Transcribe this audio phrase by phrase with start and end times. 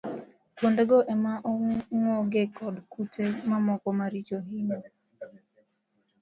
[0.55, 4.79] Kuondego ema ong'oge kod kute mamoko maricho hinyo